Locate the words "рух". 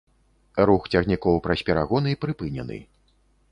0.69-0.87